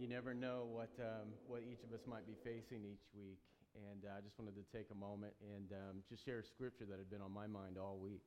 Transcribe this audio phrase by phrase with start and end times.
[0.00, 3.38] you never know what, um, what each of us might be facing each week.
[3.76, 6.86] And uh, I just wanted to take a moment and um, just share a scripture
[6.88, 8.22] that had been on my mind all week.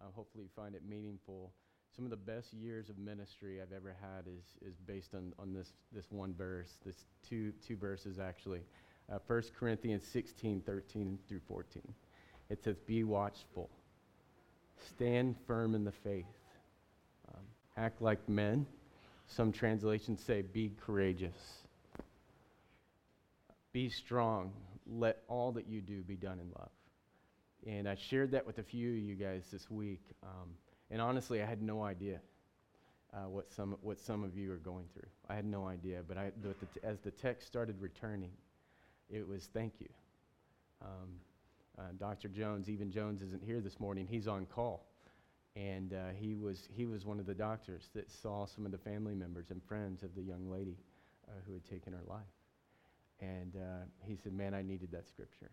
[0.00, 1.52] Uh, hopefully, you find it meaningful.
[1.94, 5.52] Some of the best years of ministry I've ever had is, is based on, on
[5.52, 8.60] this, this one verse, this two, two verses actually.
[9.12, 11.82] Uh, 1 Corinthians 16, 13 through 14.
[12.48, 13.68] It says, Be watchful,
[14.90, 16.26] stand firm in the faith,
[17.34, 17.42] um,
[17.76, 18.66] act like men.
[19.28, 21.36] Some translations say, Be courageous,
[23.72, 24.52] be strong,
[24.86, 26.70] let all that you do be done in love.
[27.66, 30.02] And I shared that with a few of you guys this week.
[30.22, 30.48] Um,
[30.90, 32.20] and honestly, I had no idea
[33.12, 35.08] uh, what, some, what some of you are going through.
[35.28, 36.00] I had no idea.
[36.06, 38.30] But I, the, the, as the text started returning,
[39.10, 39.88] it was thank you.
[40.82, 41.08] Um,
[41.78, 42.28] uh, Dr.
[42.28, 44.06] Jones, even Jones isn't here this morning.
[44.08, 44.87] He's on call.
[45.58, 48.78] And uh, he, was, he was one of the doctors that saw some of the
[48.78, 50.76] family members and friends of the young lady
[51.26, 52.20] uh, who had taken her life.
[53.20, 55.50] And uh, he said, Man, I needed that scripture.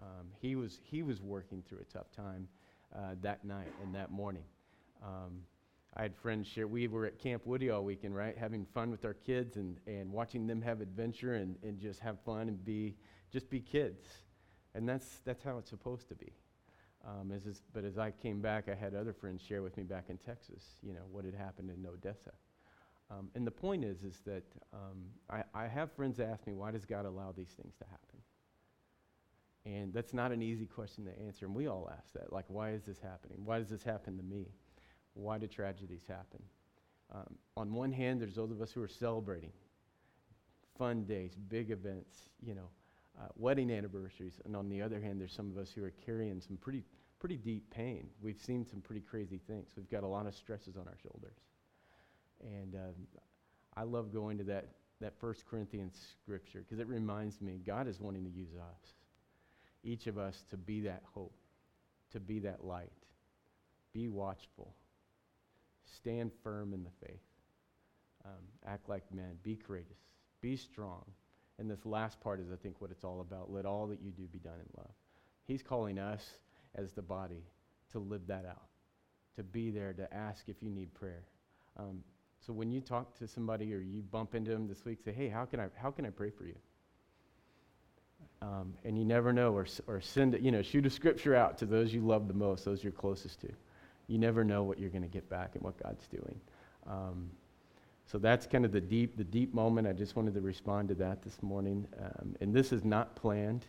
[0.00, 2.46] Um, he, was, he was working through a tough time
[2.94, 4.44] uh, that night and that morning.
[5.02, 5.40] Um,
[5.96, 8.36] I had friends share, we were at Camp Woody all weekend, right?
[8.36, 12.20] Having fun with our kids and, and watching them have adventure and, and just have
[12.20, 12.94] fun and be,
[13.32, 14.04] just be kids.
[14.74, 16.32] And that's, that's how it's supposed to be.
[17.06, 20.06] Um, as but as I came back, I had other friends share with me back
[20.08, 22.32] in Texas, you know, what had happened in Odessa.
[23.10, 26.70] Um, and the point is, is that um, I, I have friends ask me, why
[26.70, 28.18] does God allow these things to happen?
[29.66, 31.46] And that's not an easy question to answer.
[31.46, 32.32] And we all ask that.
[32.32, 33.44] Like, why is this happening?
[33.44, 34.46] Why does this happen to me?
[35.14, 36.42] Why do tragedies happen?
[37.14, 39.52] Um, on one hand, there's those of us who are celebrating
[40.78, 42.68] fun days, big events, you know,
[43.18, 44.40] uh, wedding anniversaries.
[44.44, 46.82] And on the other hand, there's some of us who are carrying some pretty,
[47.24, 48.06] pretty deep pain.
[48.20, 49.70] We've seen some pretty crazy things.
[49.78, 51.38] We've got a lot of stresses on our shoulders.
[52.42, 52.92] And um,
[53.74, 54.66] I love going to that,
[55.00, 58.92] that First Corinthians scripture because it reminds me God is wanting to use us
[59.82, 61.32] each of us to be that hope,
[62.12, 62.92] to be that light.
[63.94, 64.74] Be watchful.
[65.96, 67.22] Stand firm in the faith.
[68.26, 68.32] Um,
[68.66, 69.38] act like men.
[69.42, 69.96] Be courageous.
[70.42, 71.04] Be strong.
[71.58, 73.50] And this last part is, I think, what it's all about.
[73.50, 74.92] Let all that you do be done in love.
[75.46, 76.20] He's calling us
[76.74, 77.42] as the body
[77.92, 78.68] to live that out,
[79.36, 81.24] to be there, to ask if you need prayer.
[81.78, 82.02] Um,
[82.44, 85.28] so when you talk to somebody or you bump into them this week, say, hey,
[85.28, 86.56] how can I, how can I pray for you?
[88.42, 91.66] Um, and you never know, or, or send, you know, shoot a scripture out to
[91.66, 93.48] those you love the most, those you're closest to.
[94.08, 96.38] You never know what you're going to get back and what God's doing.
[96.86, 97.30] Um,
[98.06, 99.86] so that's kind of the deep, the deep moment.
[99.86, 101.86] I just wanted to respond to that this morning.
[101.98, 103.64] Um, and this is not planned.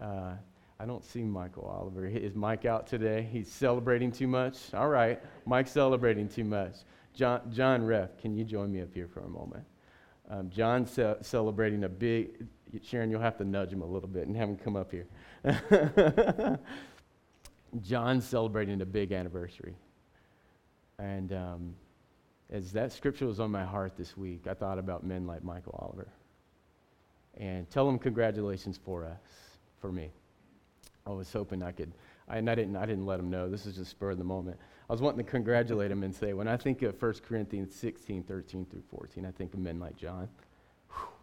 [0.00, 0.32] Uh,
[0.78, 2.06] I don't see Michael Oliver.
[2.06, 3.26] Is Mike out today?
[3.32, 4.74] He's celebrating too much?
[4.74, 5.20] All right.
[5.46, 6.74] Mike's celebrating too much.
[7.14, 9.64] John, John Reff, can you join me up here for a moment?
[10.28, 12.46] Um, John's ce- celebrating a big,
[12.82, 15.06] Sharon, you'll have to nudge him a little bit and have him come up here.
[17.82, 19.76] John's celebrating a big anniversary.
[20.98, 21.74] And um,
[22.50, 25.78] as that scripture was on my heart this week, I thought about men like Michael
[25.82, 26.08] Oliver.
[27.38, 30.10] And tell him congratulations for us, for me.
[31.06, 31.92] I was hoping I could,
[32.28, 33.48] I, and I didn't, I didn't let him know.
[33.48, 34.58] This is just spur of the moment.
[34.88, 38.24] I was wanting to congratulate him and say, when I think of 1 Corinthians 16,
[38.24, 40.28] 13 through 14, I think of men like John,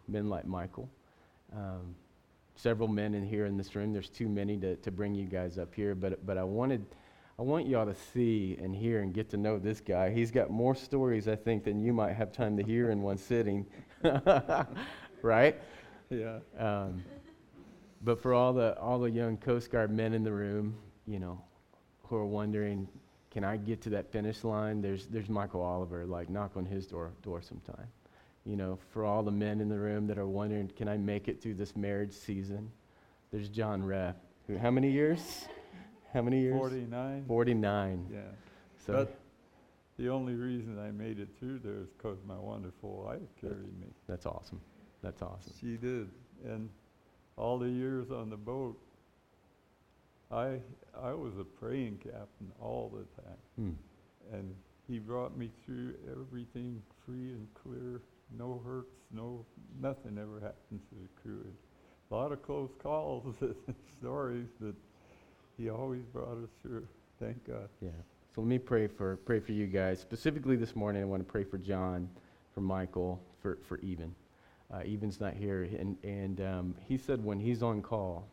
[0.08, 0.88] men like Michael.
[1.54, 1.94] Um,
[2.56, 3.92] several men in here in this room.
[3.92, 6.84] There's too many to, to bring you guys up here, but, but I wanted,
[7.38, 10.10] I want y'all to see and hear and get to know this guy.
[10.10, 13.18] He's got more stories, I think, than you might have time to hear in one
[13.18, 13.66] sitting.
[15.22, 15.60] right?
[16.10, 16.38] Yeah.
[16.58, 17.02] Um,
[18.04, 20.76] but for all the all the young Coast Guard men in the room,
[21.06, 21.42] you know,
[22.04, 22.88] who are wondering,
[23.30, 24.80] can I get to that finish line?
[24.80, 26.04] There's there's Michael Oliver.
[26.04, 27.88] Like knock on his door door sometime
[28.44, 31.28] you know, for all the men in the room that are wondering, can I make
[31.28, 32.70] it through this marriage season?
[33.32, 34.16] There's John Reff.
[34.46, 35.46] Who, how many years?
[36.12, 36.56] How many years?
[36.56, 37.24] 49.
[37.26, 38.06] 49.
[38.12, 38.20] Yeah.
[38.86, 39.18] So But
[39.98, 43.88] the only reason I made it through there is because my wonderful wife carried me.
[44.06, 44.60] that's awesome.
[45.02, 45.52] That's awesome.
[45.60, 46.10] She did.
[46.44, 46.68] And
[47.36, 48.78] all the years on the boat,
[50.30, 50.58] I,
[51.00, 53.38] I was a praying captain all the time.
[53.56, 54.34] Hmm.
[54.34, 54.54] And
[54.88, 58.00] he brought me through everything free and clear
[58.36, 59.44] no hurts, no,
[59.80, 61.46] nothing ever happened to the crew.
[62.10, 63.54] A lot of close calls and
[63.98, 64.74] stories, but
[65.56, 66.86] he always brought us through.
[67.20, 67.68] Thank God.
[67.80, 67.90] Yeah.
[68.34, 70.00] So let me pray for pray for you guys.
[70.00, 72.08] Specifically this morning, I want to pray for John,
[72.52, 74.14] for Michael, for for Even.
[74.72, 78.26] Uh, Even's not here, and and um, he said when he's on call,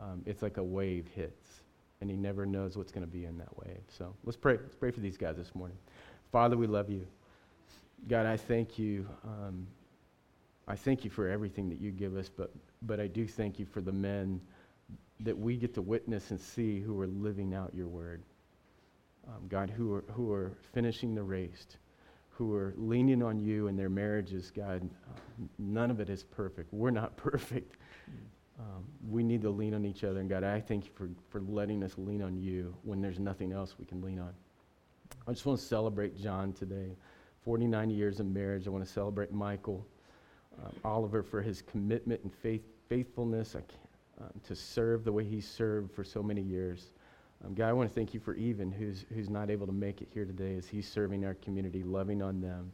[0.00, 1.62] um, it's like a wave hits,
[2.00, 3.82] and he never knows what's going to be in that wave.
[3.88, 4.54] So let's pray.
[4.54, 5.76] Let's pray for these guys this morning.
[6.32, 7.06] Father, we love you.
[8.08, 9.66] God, I thank you um,
[10.68, 12.50] I thank you for everything that you give us, but,
[12.82, 14.40] but I do thank you for the men
[15.20, 18.22] that we get to witness and see who are living out your word.
[19.28, 21.66] Um, God, who are, who are finishing the race,
[22.36, 24.88] who are leaning on you in their marriages, God.
[25.58, 26.72] None of it is perfect.
[26.72, 27.76] We're not perfect.
[28.58, 30.20] Um, we need to lean on each other.
[30.20, 33.52] And God, I thank you for, for letting us lean on you when there's nothing
[33.52, 34.32] else we can lean on.
[35.26, 36.96] I just want to celebrate John today.
[37.42, 38.66] 49 years of marriage.
[38.66, 39.86] I want to celebrate Michael,
[40.62, 45.94] um, Oliver for his commitment and faith, faithfulness um, to serve the way he served
[45.94, 46.90] for so many years.
[47.46, 50.02] Um, God, I want to thank you for Even, who's, who's not able to make
[50.02, 52.72] it here today as he's serving our community, loving on them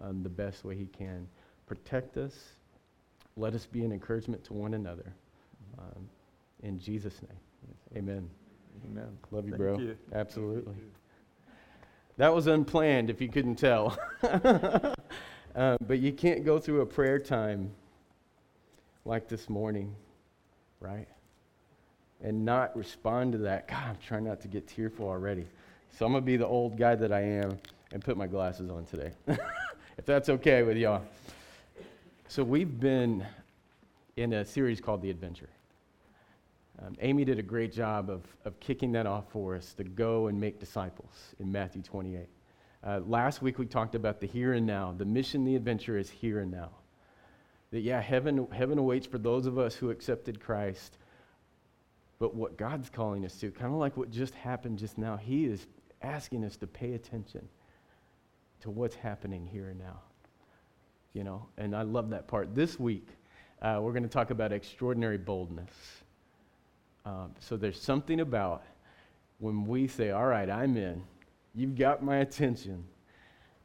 [0.00, 1.26] um, the best way he can.
[1.66, 2.34] Protect us.
[3.36, 5.12] Let us be an encouragement to one another.
[5.78, 6.08] Um,
[6.62, 8.28] in Jesus' name, amen.
[8.90, 9.18] Amen.
[9.30, 9.78] Love you, Thank bro.
[9.78, 9.96] you.
[10.12, 10.74] Absolutely.
[12.18, 13.98] That was unplanned, if you couldn't tell.
[14.22, 17.72] uh, but you can't go through a prayer time
[19.04, 19.96] like this morning,
[20.78, 21.08] right?
[22.22, 23.66] And not respond to that.
[23.66, 25.44] God, I'm trying not to get tearful already.
[25.98, 27.58] So I'm going to be the old guy that I am
[27.92, 29.12] and put my glasses on today,
[29.98, 31.02] if that's okay with y'all.
[32.28, 33.26] So we've been
[34.16, 35.48] in a series called The Adventure.
[36.80, 40.28] Um, Amy did a great job of, of kicking that off for us to go
[40.28, 42.26] and make disciples in Matthew 28.
[42.84, 44.94] Uh, last week we talked about the here and now.
[44.96, 46.70] The mission, the adventure is here and now.
[47.70, 50.98] That, yeah, heaven, heaven awaits for those of us who accepted Christ.
[52.22, 55.46] But what God's calling us to, kind of like what just happened just now, He
[55.46, 55.66] is
[56.02, 57.48] asking us to pay attention
[58.60, 59.98] to what's happening here and now.
[61.14, 62.54] You know, and I love that part.
[62.54, 63.08] This week,
[63.60, 65.72] uh, we're going to talk about extraordinary boldness.
[67.04, 68.62] Um, so there's something about
[69.40, 71.02] when we say, All right, I'm in,
[71.56, 72.84] you've got my attention.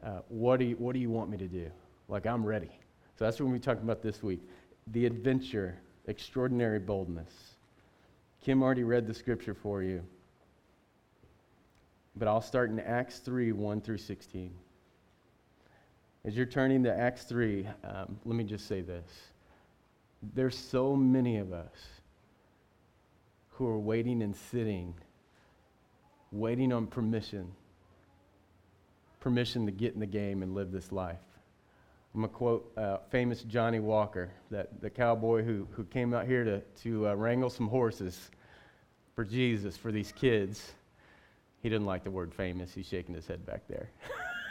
[0.03, 1.69] Uh, what, do you, what do you want me to do?
[2.09, 2.71] Like, I'm ready.
[3.19, 4.41] So that's what we're talking about this week.
[4.93, 5.77] The adventure,
[6.07, 7.56] extraordinary boldness.
[8.47, 10.01] Kim already read the scripture for you.
[12.15, 14.53] But I'll start in Acts 3 1 through 16.
[16.23, 19.03] As you're turning to Acts 3, um, let me just say this.
[20.33, 21.75] There's so many of us
[23.49, 24.93] who are waiting and sitting,
[26.31, 27.51] waiting on permission,
[29.19, 31.19] permission to get in the game and live this life.
[32.15, 36.25] I'm going to quote uh, famous Johnny Walker, that, the cowboy who, who came out
[36.25, 38.31] here to, to uh, wrangle some horses
[39.17, 40.73] for Jesus, for these kids.
[41.63, 42.71] He didn't like the word famous.
[42.75, 43.89] He's shaking his head back there.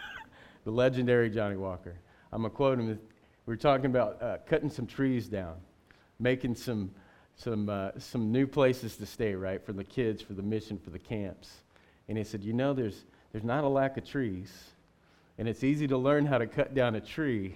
[0.65, 1.95] the legendary Johnny Walker.
[2.33, 2.89] I'm going to quote him.
[2.89, 2.97] We
[3.47, 5.55] were talking about uh, cutting some trees down,
[6.19, 6.91] making some
[7.37, 10.91] some, uh, some new places to stay, right, for the kids, for the mission, for
[10.91, 11.53] the camps.
[12.09, 14.51] And he said, You know, there's, there's not a lack of trees,
[15.39, 17.55] and it's easy to learn how to cut down a tree.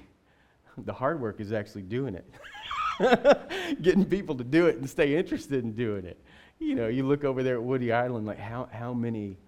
[0.79, 5.65] The hard work is actually doing it, getting people to do it and stay interested
[5.65, 6.23] in doing it.
[6.61, 9.39] You know, you look over there at Woody Island, like, how, how many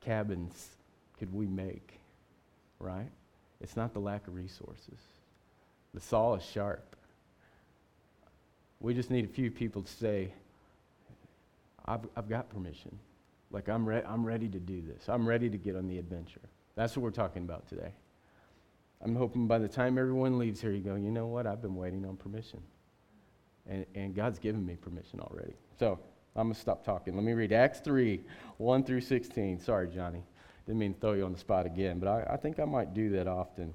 [0.00, 0.68] cabins
[1.18, 1.98] could we make,
[2.80, 3.08] right?
[3.60, 4.98] It's not the lack of resources.
[5.94, 6.96] The saw is sharp.
[8.80, 10.32] We just need a few people to say,
[11.86, 12.98] I've, I've got permission.
[13.50, 15.08] Like, I'm, re- I'm ready to do this.
[15.08, 16.40] I'm ready to get on the adventure.
[16.74, 17.92] That's what we're talking about today.
[19.00, 21.46] I'm hoping by the time everyone leaves here, you go, you know what?
[21.46, 22.60] I've been waiting on permission.
[23.68, 25.54] And, and God's given me permission already.
[25.78, 25.98] So
[26.36, 27.14] I'm going to stop talking.
[27.14, 28.20] Let me read Acts 3
[28.58, 29.60] 1 through 16.
[29.60, 30.22] Sorry, Johnny.
[30.66, 32.92] Didn't mean to throw you on the spot again, but I, I think I might
[32.94, 33.74] do that often.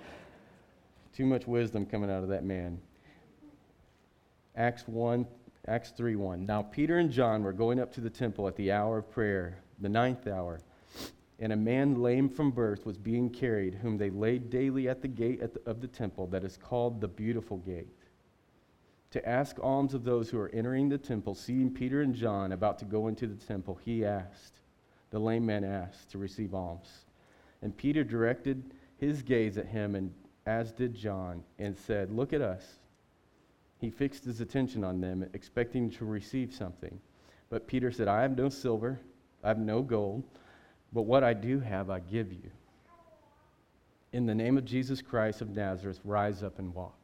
[1.14, 2.78] Too much wisdom coming out of that man.
[4.56, 5.26] Acts 1,
[5.66, 6.46] Acts 3 1.
[6.46, 9.58] Now Peter and John were going up to the temple at the hour of prayer,
[9.80, 10.60] the ninth hour.
[11.40, 15.08] And a man lame from birth was being carried, whom they laid daily at the
[15.08, 17.88] gate at the, of the temple that is called the Beautiful Gate,
[19.10, 21.34] to ask alms of those who are entering the temple.
[21.34, 24.60] Seeing Peter and John about to go into the temple, he asked,
[25.10, 27.06] the lame man asked, to receive alms.
[27.62, 30.12] And Peter directed his gaze at him, and
[30.46, 32.78] as did John, and said, Look at us.
[33.80, 37.00] He fixed his attention on them, expecting to receive something.
[37.48, 39.00] But Peter said, I have no silver,
[39.42, 40.24] I have no gold,
[40.92, 42.50] but what I do have, I give you.
[44.12, 46.97] In the name of Jesus Christ of Nazareth, rise up and walk.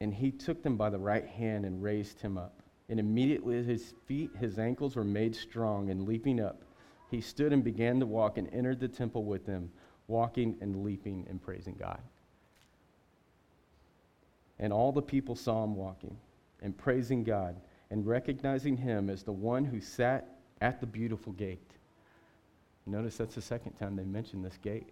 [0.00, 2.60] And he took them by the right hand and raised him up.
[2.88, 6.62] And immediately his feet, his ankles were made strong, and leaping up,
[7.10, 9.70] he stood and began to walk and entered the temple with them,
[10.08, 12.00] walking and leaping and praising God.
[14.58, 16.16] And all the people saw him walking
[16.60, 17.60] and praising God
[17.90, 21.70] and recognizing him as the one who sat at the beautiful gate.
[22.86, 24.88] Notice that's the second time they mentioned this gate.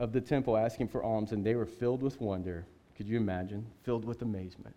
[0.00, 2.66] of the temple asking for alms, and they were filled with wonder.
[2.98, 3.64] Could you imagine?
[3.84, 4.74] Filled with amazement.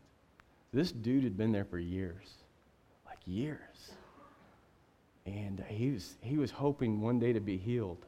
[0.72, 2.36] This dude had been there for years,
[3.08, 3.94] like years.
[5.26, 8.06] And he was, he was hoping one day to be healed.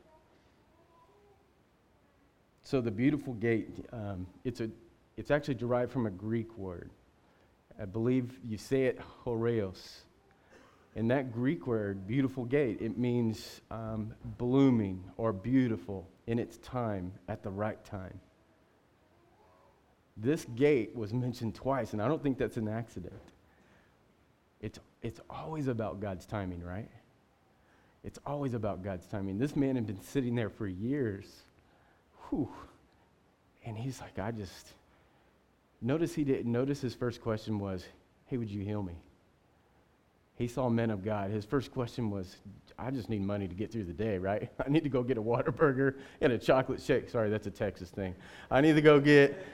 [2.61, 4.69] So the beautiful gate, um, it's, a,
[5.17, 6.91] it's actually derived from a Greek word.
[7.81, 10.01] I believe you say it horaios.
[10.95, 17.11] And that Greek word, beautiful gate, it means um, blooming or beautiful in its time,
[17.27, 18.19] at the right time.
[20.15, 23.13] This gate was mentioned twice, and I don't think that's an accident.
[24.61, 26.89] It's, it's always about God's timing, right?
[28.03, 29.39] It's always about God's timing.
[29.39, 31.25] This man had been sitting there for years.
[32.29, 32.49] Whew.
[33.65, 34.73] And he's like, I just.
[35.81, 36.51] Notice he didn't.
[36.51, 37.85] Notice his first question was,
[38.25, 38.95] Hey, would you heal me?
[40.35, 41.29] He saw men of God.
[41.29, 42.37] His first question was,
[42.79, 44.49] I just need money to get through the day, right?
[44.65, 47.09] I need to go get a Whataburger and a chocolate shake.
[47.09, 48.15] Sorry, that's a Texas thing.
[48.49, 49.45] I need to go get.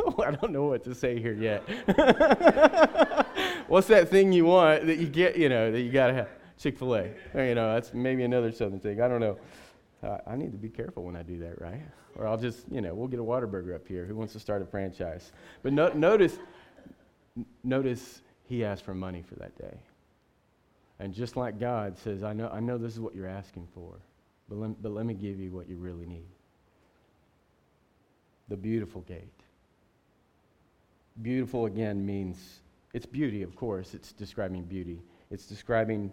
[0.24, 1.62] I don't know what to say here yet.
[3.68, 6.28] What's that thing you want that you get, you know, that you got to have?
[6.58, 7.10] Chick fil A.
[7.34, 9.00] You know, that's maybe another southern thing.
[9.00, 9.38] I don't know.
[10.02, 11.80] Uh, I need to be careful when I do that, right?
[12.16, 14.04] Or I'll just, you know, we'll get a Whataburger up here.
[14.04, 15.32] Who wants to start a franchise?
[15.62, 16.38] But no, notice,
[17.64, 19.76] notice he asked for money for that day.
[21.00, 23.94] And just like God says, I know, I know this is what you're asking for,
[24.48, 26.28] but let, but let me give you what you really need.
[28.48, 29.43] The beautiful gate.
[31.22, 32.60] Beautiful, again, means
[32.92, 33.94] it's beauty, of course.
[33.94, 35.02] It's describing beauty.
[35.30, 36.12] It's describing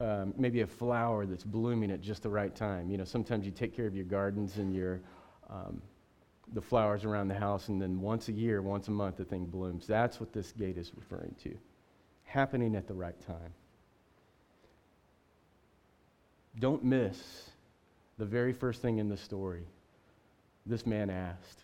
[0.00, 2.90] um, maybe a flower that's blooming at just the right time.
[2.90, 5.00] You know, sometimes you take care of your gardens and your
[5.48, 5.82] um,
[6.52, 9.44] the flowers around the house, and then once a year, once a month, the thing
[9.44, 9.86] blooms.
[9.86, 11.56] That's what this gate is referring to,
[12.24, 13.54] happening at the right time.
[16.58, 17.50] Don't miss
[18.18, 19.64] the very first thing in the story.
[20.66, 21.60] This man asked.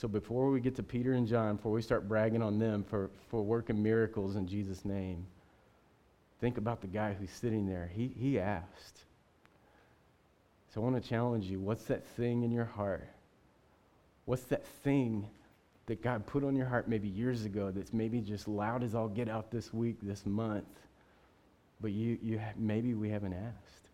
[0.00, 3.10] So before we get to Peter and John, before we start bragging on them for,
[3.28, 5.26] for working miracles in Jesus' name,
[6.40, 7.90] think about the guy who's sitting there.
[7.94, 9.04] He, he asked.
[10.72, 13.10] So I want to challenge you what's that thing in your heart?
[14.24, 15.26] What's that thing
[15.84, 19.06] that God put on your heart maybe years ago that's maybe just loud as I'll
[19.06, 20.64] get out this week, this month,
[21.82, 23.90] but you, you maybe we haven't asked?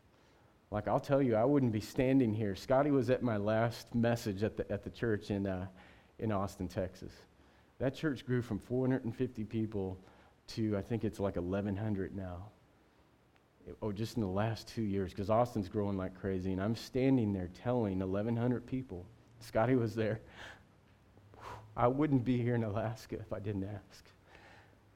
[0.71, 2.55] Like I'll tell you, I wouldn't be standing here.
[2.55, 5.67] Scotty was at my last message at the, at the church in, uh,
[6.19, 7.13] in Austin, Texas.
[7.79, 9.99] That church grew from 450 people
[10.49, 12.49] to I think it's like 1,100 now.
[13.83, 16.53] oh, just in the last two years, because Austin's growing like crazy.
[16.53, 19.05] And I'm standing there telling 1,100 people,
[19.41, 20.21] Scotty was there,
[21.77, 24.05] I wouldn't be here in Alaska if I didn't ask.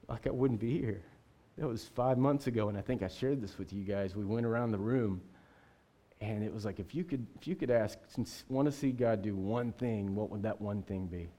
[0.07, 1.03] Like I wouldn't be here.
[1.57, 4.15] That was five months ago, and I think I shared this with you guys.
[4.15, 5.21] We went around the room,
[6.21, 7.97] and it was like, if you could, if you could ask,
[8.47, 11.29] want to see God do one thing, what would that one thing be?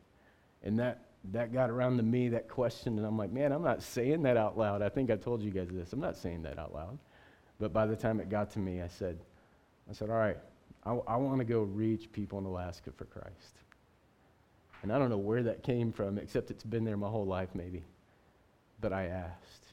[0.62, 3.82] And that that got around to me, that question, and I'm like, man, I'm not
[3.82, 4.82] saying that out loud.
[4.82, 5.92] I think I told you guys this.
[5.92, 6.98] I'm not saying that out loud.
[7.60, 9.20] But by the time it got to me, I said,
[9.88, 10.38] I said, all right,
[10.84, 13.58] I, I want to go reach people in Alaska for Christ.
[14.82, 17.50] And I don't know where that came from, except it's been there my whole life,
[17.54, 17.84] maybe.
[18.80, 19.66] But I asked.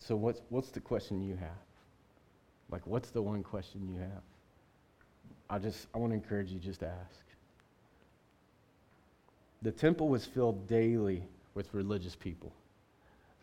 [0.00, 1.69] So what's, what's the question you have?
[2.70, 4.22] Like, what's the one question you have?
[5.48, 7.24] I just, I want to encourage you just to ask.
[9.62, 11.24] The temple was filled daily
[11.54, 12.52] with religious people.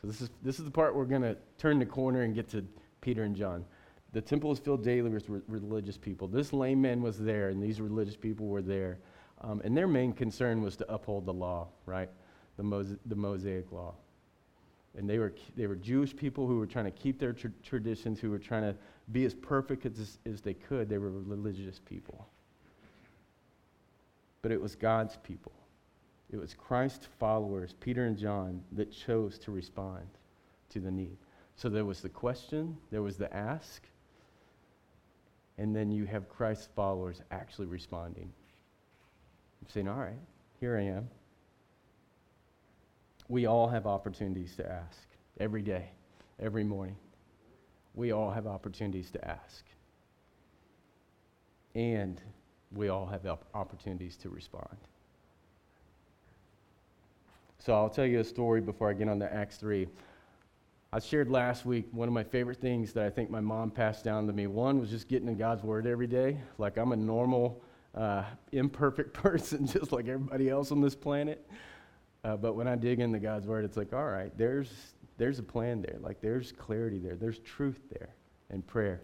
[0.01, 2.49] So this is, this is the part we're going to turn the corner and get
[2.49, 2.65] to
[3.01, 3.65] Peter and John.
[4.13, 6.27] The temple was filled daily with re- religious people.
[6.27, 8.99] This lame man was there, and these religious people were there.
[9.41, 12.09] Um, and their main concern was to uphold the law, right?
[12.55, 13.93] The, Mose- the Mosaic law.
[14.95, 18.19] And they were, they were Jewish people who were trying to keep their tr- traditions,
[18.19, 18.75] who were trying to
[19.11, 20.89] be as perfect as, as they could.
[20.89, 22.27] They were religious people.
[24.41, 25.51] But it was God's people.
[26.31, 30.07] It was Christ's followers, Peter and John, that chose to respond
[30.69, 31.17] to the need.
[31.55, 33.83] So there was the question, there was the ask,
[35.57, 38.31] and then you have Christ's followers actually responding.
[39.61, 40.19] I'm saying, all right,
[40.59, 41.09] here I am.
[43.29, 45.07] We all have opportunities to ask
[45.39, 45.89] every day,
[46.39, 46.95] every morning.
[47.93, 49.65] We all have opportunities to ask.
[51.75, 52.21] And
[52.71, 54.77] we all have opportunities to respond.
[57.59, 59.87] So I'll tell you a story before I get on to Acts 3.
[60.93, 64.05] I shared last week one of my favorite things that I think my mom passed
[64.05, 64.47] down to me.
[64.47, 66.39] One was just getting in God's Word every day.
[66.57, 67.61] Like I'm a normal,
[67.93, 71.45] uh, imperfect person, just like everybody else on this planet.
[72.27, 74.69] Uh, but when I dig into God's Word, it's like, all right, there's,
[75.17, 75.95] there's a plan there.
[76.01, 78.09] Like there's clarity there, there's truth there,
[78.49, 78.99] and prayer.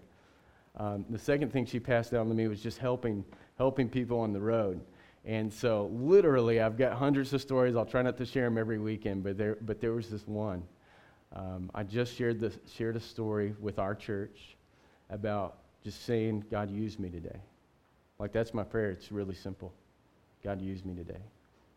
[0.76, 3.24] Um, the second thing she passed down to me was just helping,
[3.58, 4.82] helping people on the road.
[5.24, 7.78] And so, literally, I've got hundreds of stories.
[7.78, 10.62] I'll try not to share them every weekend, but there, but there was this one.
[11.34, 14.58] Um, I just shared, this, shared a story with our church
[15.10, 17.40] about just saying, God, use me today.
[18.20, 18.92] Like, that's my prayer.
[18.92, 19.72] It's really simple.
[20.44, 21.22] God, use me today.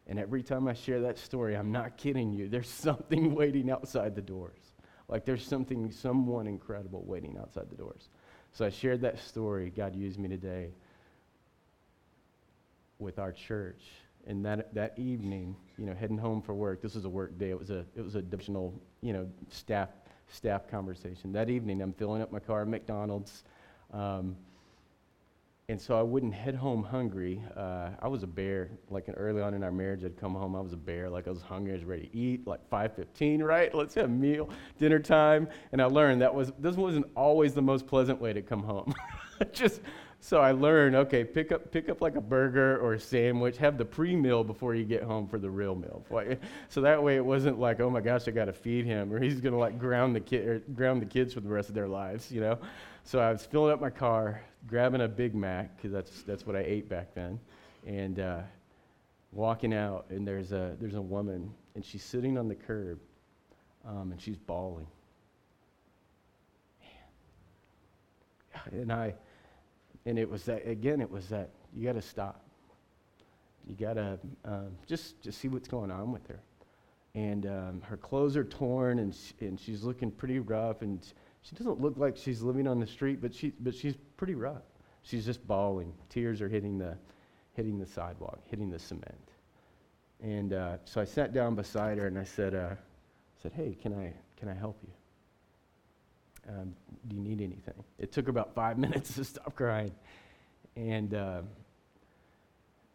[0.07, 4.15] And every time I share that story, I'm not kidding you, there's something waiting outside
[4.15, 4.73] the doors.
[5.09, 8.09] Like, there's something, someone incredible waiting outside the doors.
[8.53, 10.71] So I shared that story, God used me today,
[12.99, 13.83] with our church.
[14.27, 17.51] And that, that evening, you know, heading home for work, this was a work day.
[17.51, 19.91] It was a, it was a divisional, you know, staff,
[20.29, 21.33] staff conversation.
[21.33, 23.45] That evening, I'm filling up my car at McDonald's.
[23.93, 24.37] Um,
[25.69, 27.43] and so I wouldn't head home hungry.
[27.57, 28.71] Uh, I was a bear.
[28.89, 30.55] Like early on in our marriage, I'd come home.
[30.55, 31.11] I was a bear.
[31.11, 31.73] Like I was hungry.
[31.73, 32.47] I was ready to eat.
[32.47, 33.75] Like 5:15, right?
[33.75, 35.49] Let's have a meal, dinner time.
[35.73, 38.95] And I learned that was this wasn't always the most pleasant way to come home.
[39.53, 39.81] Just
[40.21, 40.95] so I learned.
[40.95, 43.57] Okay, pick up pick up like a burger or a sandwich.
[43.57, 46.05] Have the pre-meal before you get home for the real meal.
[46.69, 49.21] So that way it wasn't like, oh my gosh, I got to feed him, or
[49.21, 52.31] he's gonna like ground the kid, ground the kids for the rest of their lives,
[52.31, 52.57] you know.
[53.07, 56.57] So I was filling up my car, grabbing a Big Mac, because that's, that's what
[56.57, 57.39] I ate back then,
[57.87, 58.41] and uh,
[59.31, 62.99] walking out, and there's a, there's a woman, and she's sitting on the curb,
[63.87, 64.89] um, and she's bawling.
[68.73, 69.15] And I,
[70.05, 72.43] and it was that, again, it was that, you got to stop.
[73.69, 76.41] You got to um, just, just see what's going on with her.
[77.15, 81.07] And um, her clothes are torn, and, she, and she's looking pretty rough, and
[81.49, 84.63] she doesn't look like she's living on the street, but, she, but she's pretty rough.
[85.03, 85.93] She's just bawling.
[86.09, 86.97] Tears are hitting the,
[87.53, 89.31] hitting the sidewalk, hitting the cement.
[90.21, 93.77] And uh, so I sat down beside her and I said, uh, I said, hey,
[93.81, 96.53] can I, can I help you?
[96.53, 96.75] Um,
[97.07, 97.85] do you need anything?
[97.99, 99.93] It took about five minutes to stop crying.
[100.75, 101.43] And, uh,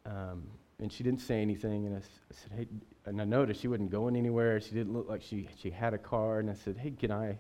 [0.06, 0.44] um,
[0.80, 1.86] and she didn't say anything.
[1.86, 2.68] And I, I, said, hey,
[3.06, 4.60] and I noticed she wasn't going anywhere.
[4.60, 6.40] She didn't look like she, she had a car.
[6.40, 7.38] And I said, hey, can I,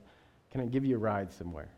[0.52, 1.70] can I give you a ride somewhere?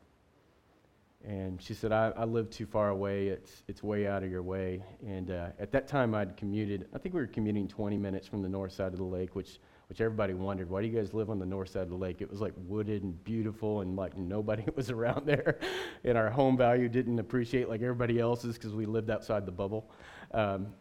[1.25, 3.27] And she said, I, I live too far away.
[3.27, 4.83] It's, it's way out of your way.
[5.05, 8.41] And uh, at that time, I'd commuted, I think we were commuting 20 minutes from
[8.41, 11.29] the north side of the lake, which, which everybody wondered, why do you guys live
[11.29, 12.21] on the north side of the lake?
[12.21, 15.59] It was like wooded and beautiful, and like nobody was around there.
[16.03, 19.89] and our home value didn't appreciate like everybody else's because we lived outside the bubble.
[20.33, 20.73] Um,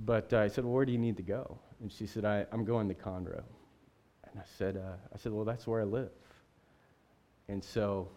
[0.00, 1.58] but uh, I said, well, where do you need to go?
[1.80, 3.44] And she said, I, I'm going to Conroe.
[4.30, 6.10] And I said, uh, I said, well, that's where I live.
[7.50, 8.08] And so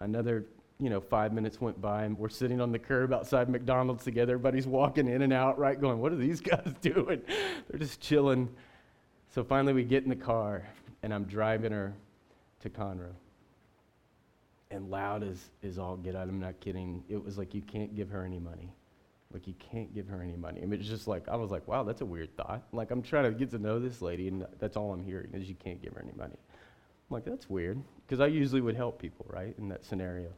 [0.00, 0.44] another,
[0.78, 4.34] you know, five minutes went by and we're sitting on the curb outside McDonald's together.
[4.34, 5.80] Everybody's walking in and out, right?
[5.80, 7.22] Going, what are these guys doing?
[7.68, 8.50] They're just chilling.
[9.34, 10.68] So finally we get in the car
[11.02, 11.94] and I'm driving her
[12.60, 13.14] to Conroe.
[14.70, 17.04] And loud as, as all get out, I'm not kidding.
[17.08, 18.74] It was like, you can't give her any money.
[19.32, 20.60] Like, you can't give her any money.
[20.60, 22.62] Mean, it's just like, I was like, wow, that's a weird thought.
[22.72, 25.48] Like, I'm trying to get to know this lady, and that's all I'm hearing is
[25.48, 26.36] you can't give her any money.
[27.10, 30.30] I'm like, that's weird, because I usually would help people, right, in that scenario.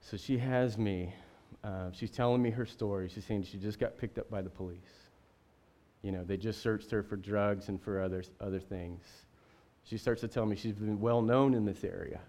[0.00, 1.14] So she has me.
[1.62, 3.08] Uh, she's telling me her story.
[3.08, 4.80] She's saying she just got picked up by the police.
[6.02, 9.04] You know, they just searched her for drugs and for other, other things.
[9.84, 12.20] She starts to tell me she's been well known in this area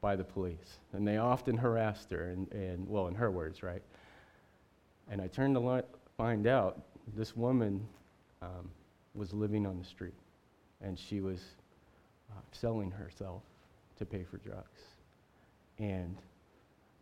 [0.00, 0.78] by the police.
[0.94, 3.82] And they often harassed her, and, and well, in her words, right?
[5.10, 5.84] And I turned to
[6.16, 6.80] find out
[7.14, 7.86] this woman
[8.40, 8.70] um,
[9.14, 10.14] was living on the street
[10.82, 11.40] and she was
[12.30, 13.42] uh, selling herself
[13.98, 14.82] to pay for drugs.
[15.78, 16.16] And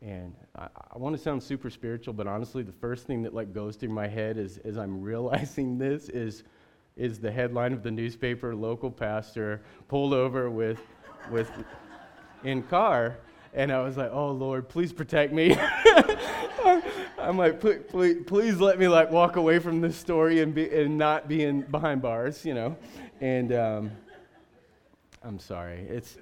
[0.02, 3.54] and I, I want to sound super spiritual, but honestly, the first thing that like
[3.54, 6.42] goes through my head is as I'm realizing this is
[6.96, 10.80] is the headline of the newspaper: local pastor pulled over with
[11.30, 11.50] with
[12.44, 13.16] in car.
[13.56, 15.56] And I was like, "Oh Lord, please protect me."
[17.18, 20.98] I'm like, please, please, let me like walk away from this story and be and
[20.98, 22.76] not be in behind bars, you know.
[23.24, 23.90] And um,
[25.22, 26.18] I'm sorry, it's,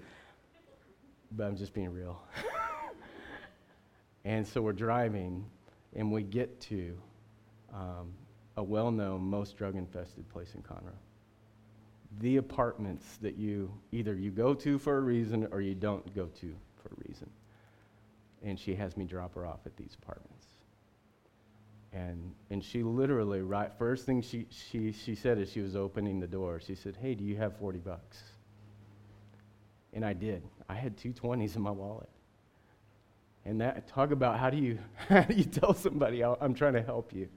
[1.32, 2.22] but I'm just being real.
[4.24, 5.44] and so we're driving,
[5.96, 6.96] and we get to
[7.74, 8.12] um,
[8.56, 10.92] a well-known, most drug-infested place in Conroe.
[12.20, 16.26] The apartments that you either you go to for a reason or you don't go
[16.26, 17.28] to for a reason.
[18.44, 20.51] And she has me drop her off at these apartments.
[21.92, 26.20] And, and she literally, right, first thing she, she, she said as she was opening
[26.20, 28.22] the door, she said, Hey, do you have 40 bucks?
[29.92, 30.42] And I did.
[30.68, 32.09] I had two 20s in my wallet.
[33.44, 34.78] And that, talk about how do you,
[35.09, 37.28] how do you tell somebody, oh, I'm trying to help you,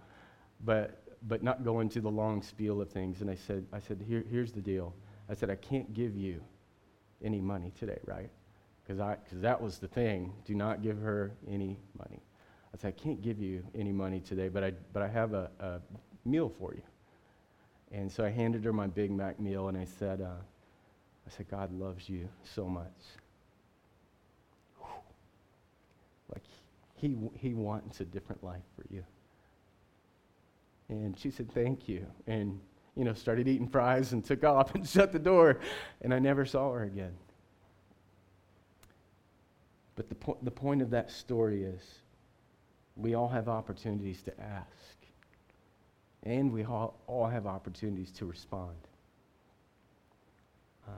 [0.63, 3.19] but, but not go into the long spiel of things.
[3.19, 4.93] And I said, I said Here, here's the deal.
[5.29, 6.41] I said, I can't give you
[7.21, 8.29] any money today, right?
[8.85, 10.33] because because that was the thing.
[10.45, 12.21] Do not give her any money.
[12.75, 15.49] I said, I can't give you any money today, but I, but I have a,
[15.61, 15.79] a
[16.25, 16.81] meal for you.
[17.93, 20.25] And so I handed her my Big Mac meal, and I said, uh,
[21.25, 22.91] I said, God loves you so much.
[26.33, 26.43] Like,
[26.95, 29.05] he, he wants a different life for you.
[30.89, 32.05] And she said, Thank you.
[32.27, 32.59] And,
[32.95, 35.61] you know, started eating fries and took off and shut the door.
[36.01, 37.13] And I never saw her again.
[39.95, 41.81] But the, po- the point of that story is
[42.95, 44.97] we all have opportunities to ask,
[46.23, 48.75] and we all, have opportunities to respond.
[50.87, 50.93] Um,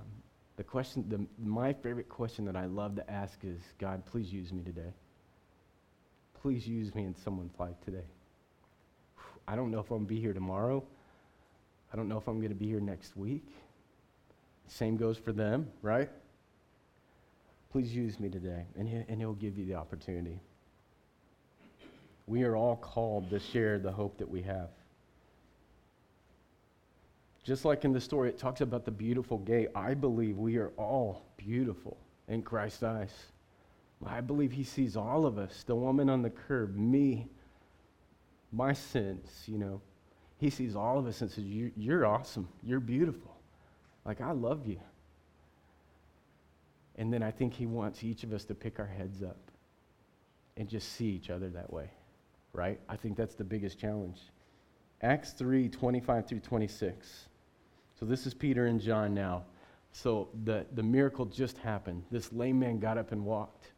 [0.58, 4.52] the question, the, my favorite question that I love to ask is God, please use
[4.54, 4.94] me today.
[6.42, 8.06] Please use me in someone's life today.
[9.48, 10.84] I don't know if I'm going to be here tomorrow.
[11.92, 13.48] I don't know if I'm going to be here next week.
[14.68, 16.10] Same goes for them, right?
[17.72, 20.40] Please use me today, and, he, and He'll give you the opportunity.
[22.28, 24.70] We are all called to share the hope that we have.
[27.44, 29.70] Just like in the story, it talks about the beautiful gate.
[29.74, 33.14] I believe we are all beautiful in Christ's eyes.
[34.06, 37.28] I believe He sees all of us the woman on the curb, me,
[38.52, 39.82] my sins, you know.
[40.40, 42.48] He sees all of us and says, You're awesome.
[42.62, 43.36] You're beautiful.
[44.06, 44.80] Like, I love you.
[46.98, 49.38] And then I think He wants each of us to pick our heads up
[50.58, 51.90] and just see each other that way,
[52.58, 52.80] right?
[52.90, 54.20] I think that's the biggest challenge.
[55.02, 57.30] Acts 3 25 through 26.
[58.00, 59.44] So this is Peter and John now.
[59.92, 62.04] So the, the miracle just happened.
[62.12, 63.72] This lame man got up and walked.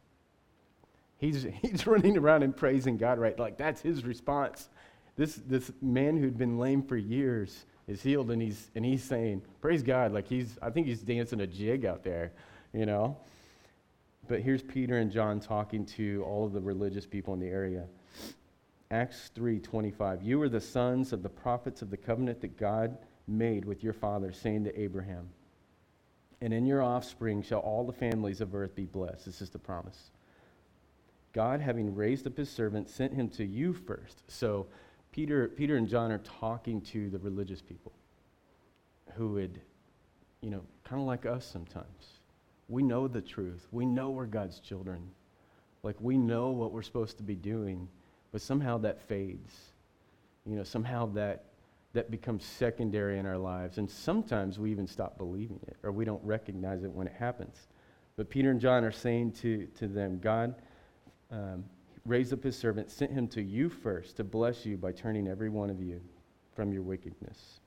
[1.18, 3.38] He's, he's running around and praising God, right?
[3.38, 4.68] Like that's his response.
[5.16, 9.42] This, this man who'd been lame for years is healed and he's, and he's saying,
[9.60, 10.12] Praise God.
[10.12, 12.32] Like he's, I think he's dancing a jig out there,
[12.72, 13.18] you know?
[14.28, 17.86] But here's Peter and John talking to all of the religious people in the area.
[18.90, 23.64] Acts 3:25 You are the sons of the prophets of the covenant that God made
[23.64, 25.30] with your father, saying to Abraham,
[26.40, 29.26] And in your offspring shall all the families of earth be blessed.
[29.26, 30.10] This is the promise.
[31.32, 34.24] God, having raised up his servant, sent him to you first.
[34.28, 34.66] So
[35.12, 37.92] Peter, Peter and John are talking to the religious people
[39.14, 39.60] who would,
[40.40, 42.20] you know, kind of like us sometimes.
[42.68, 43.66] We know the truth.
[43.70, 45.10] We know we're God's children.
[45.82, 47.88] Like we know what we're supposed to be doing,
[48.32, 49.54] but somehow that fades.
[50.46, 51.44] You know, somehow that
[51.92, 53.78] that becomes secondary in our lives.
[53.78, 57.68] And sometimes we even stop believing it or we don't recognize it when it happens.
[58.16, 60.54] But Peter and John are saying to, to them, God
[61.30, 61.64] um,
[62.06, 65.48] raised up his servant, sent him to you first to bless you by turning every
[65.48, 66.00] one of you
[66.54, 67.60] from your wickedness.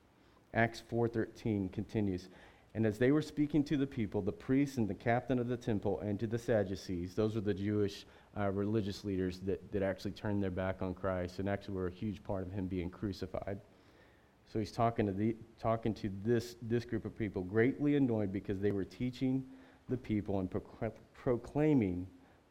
[0.54, 2.30] Acts 4.13 continues,
[2.76, 5.58] And as they were speaking to the people, the priests and the captain of the
[5.58, 8.06] temple and to the Sadducees, those were the Jewish
[8.38, 11.94] uh, religious leaders that, that actually turned their back on Christ and actually were a
[11.94, 13.60] huge part of him being crucified.
[14.52, 18.60] So he's talking to, the, talking to this, this group of people, greatly annoyed because
[18.60, 19.44] they were teaching
[19.90, 20.50] the people and
[21.14, 22.08] proclaiming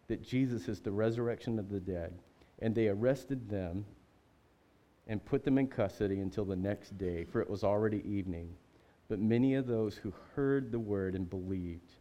[0.09, 2.19] that Jesus is the resurrection of the dead.
[2.61, 3.85] And they arrested them
[5.07, 8.55] and put them in custody until the next day, for it was already evening.
[9.09, 11.95] But many of those who heard the word and believed,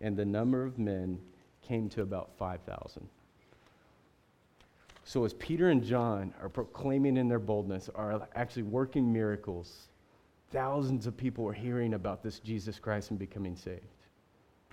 [0.00, 1.18] and the number of men
[1.62, 3.08] came to about 5,000.
[5.04, 9.88] So, as Peter and John are proclaiming in their boldness, are actually working miracles,
[10.50, 13.80] thousands of people are hearing about this Jesus Christ and becoming saved.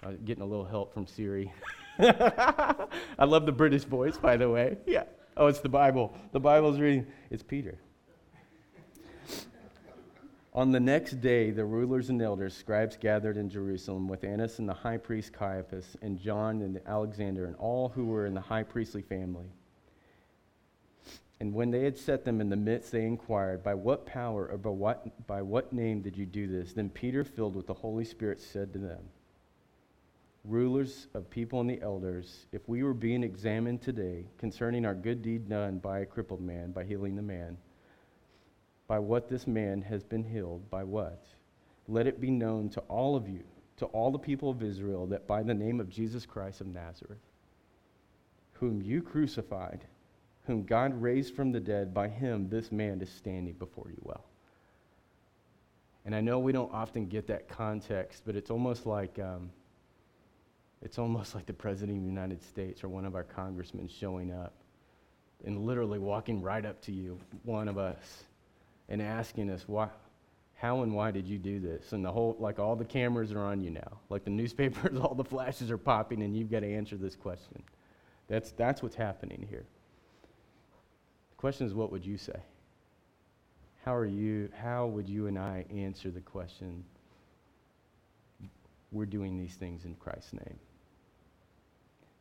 [0.03, 1.51] Uh, getting a little help from Siri.
[1.99, 4.77] I love the British voice, by the way.
[4.85, 5.03] Yeah.
[5.35, 6.15] Oh, it's the Bible.
[6.31, 7.07] The Bible's reading.
[7.29, 7.77] It's Peter.
[10.53, 14.67] On the next day, the rulers and elders, scribes gathered in Jerusalem with Annas and
[14.67, 18.63] the high priest Caiaphas, and John and Alexander, and all who were in the high
[18.63, 19.51] priestly family.
[21.39, 24.57] And when they had set them in the midst, they inquired, By what power or
[24.57, 26.73] by what, by what name did you do this?
[26.73, 28.99] Then Peter, filled with the Holy Spirit, said to them,
[30.43, 35.21] Rulers of people and the elders, if we were being examined today concerning our good
[35.21, 37.57] deed done by a crippled man, by healing the man,
[38.87, 41.23] by what this man has been healed, by what?
[41.87, 43.43] Let it be known to all of you,
[43.77, 47.19] to all the people of Israel, that by the name of Jesus Christ of Nazareth,
[48.53, 49.85] whom you crucified,
[50.49, 54.25] whom God raised from the dead, by him this man is standing before you well.
[56.05, 59.51] And I know we don't often get that context, but it's almost like um,
[60.81, 64.31] it's almost like the president of the United States or one of our congressmen showing
[64.31, 64.55] up
[65.45, 68.23] and literally walking right up to you, one of us,
[68.89, 69.87] and asking us, "Why?
[70.55, 71.93] How and why did you do this?
[71.93, 73.99] And the whole, like all the cameras are on you now.
[74.09, 77.61] Like the newspapers, all the flashes are popping, and you've got to answer this question.
[78.27, 79.67] That's, that's what's happening here.
[81.39, 82.35] The question is, what would you say?
[83.85, 86.83] How are you, how would you and I answer the question,
[88.91, 90.59] we're doing these things in Christ's name?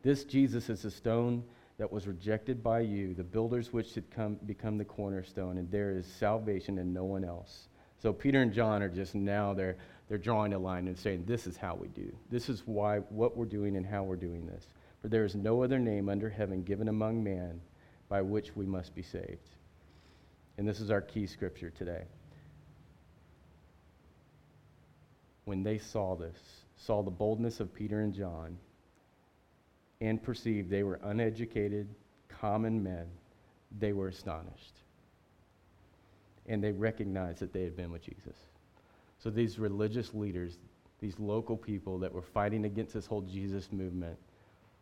[0.03, 1.43] This Jesus is a stone
[1.77, 5.91] that was rejected by you, the builders which should come, become the cornerstone, and there
[5.91, 7.67] is salvation in no one else.
[8.01, 9.75] So Peter and John are just now they're
[10.07, 12.09] they're drawing a line and saying this is how we do.
[12.31, 14.67] This is why what we're doing and how we're doing this.
[15.01, 17.59] For there is no other name under heaven given among man
[18.09, 19.47] by which we must be saved.
[20.57, 22.03] And this is our key scripture today.
[25.45, 26.37] When they saw this,
[26.75, 28.57] saw the boldness of Peter and John,
[30.01, 31.87] and perceived they were uneducated,
[32.27, 33.07] common men,
[33.79, 34.79] they were astonished
[36.49, 38.35] and they recognized that they had been with Jesus.
[39.19, 40.57] So these religious leaders,
[40.99, 44.17] these local people that were fighting against this whole Jesus movement,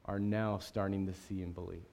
[0.06, 1.84] are now starting to see and believe.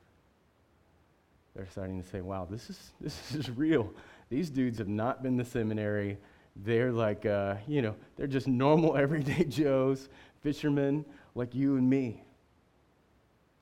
[1.54, 3.92] They're starting to say, wow, this is, this is real.
[4.28, 6.18] These dudes have not been to seminary.
[6.56, 10.08] They're like, uh, you know, they're just normal, everyday Joes,
[10.42, 12.22] fishermen like you and me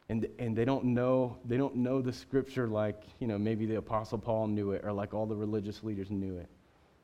[0.09, 3.77] and, and they don't know they don't know the scripture like you know maybe the
[3.77, 6.49] apostle paul knew it or like all the religious leaders knew it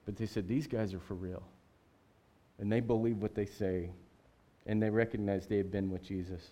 [0.04, 1.42] but they said these guys are for real
[2.58, 3.90] and they believe what they say
[4.66, 6.50] and they recognize they had been with jesus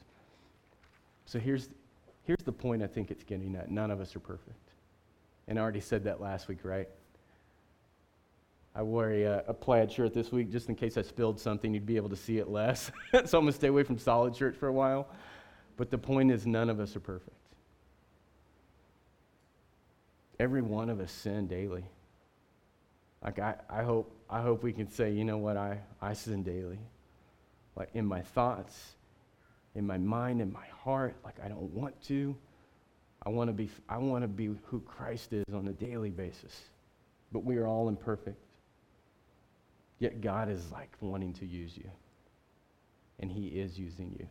[1.25, 1.69] so here's
[2.27, 4.73] here's the point i think it's getting at none of us are perfect
[5.49, 6.89] and i already said that last week right
[8.77, 11.73] I wore a, uh, a, plaid shirt this week just in case I spilled something,
[11.73, 12.91] you'd be able to see it less.
[13.25, 15.09] so I'm going to stay away from solid shirts for a while.
[15.79, 17.37] But the point is, none of us are perfect.
[20.39, 21.87] Every one of us sin daily.
[23.25, 26.43] Like, I, I, hope, I hope we can say, you know what, I, I sin
[26.43, 26.79] daily.
[27.77, 28.96] Like, in my thoughts,
[29.77, 32.35] in my mind, in my heart, like, I don't want to.
[33.25, 36.65] I want to be, I want to be who Christ is on a daily basis.
[37.31, 38.39] But we are all imperfect.
[39.99, 41.91] Yet God is like wanting to use you.
[43.21, 44.27] And He is using you.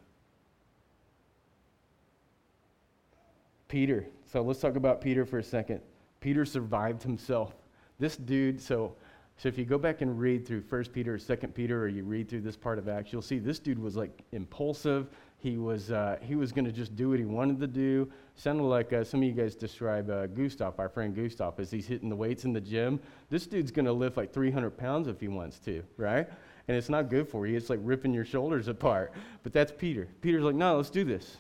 [3.68, 4.06] Peter.
[4.32, 5.82] So let's talk about Peter for a second.
[6.22, 7.54] Peter survived himself.
[8.00, 8.96] This dude, so,
[9.38, 12.04] so if you go back and read through 1 Peter or 2 Peter, or you
[12.04, 15.10] read through this part of Acts, you'll see this dude was like impulsive.
[15.38, 18.10] He was, uh, he was going to just do what he wanted to do.
[18.36, 21.86] Sounded like uh, some of you guys describe uh, Gustav, our friend Gustav, as he's
[21.86, 23.00] hitting the weights in the gym.
[23.30, 26.28] This dude's going to lift like 300 pounds if he wants to, right?
[26.68, 27.58] And it's not good for you.
[27.58, 29.14] It's like ripping your shoulders apart.
[29.44, 30.08] But that's Peter.
[30.22, 31.38] Peter's like, no, let's do this.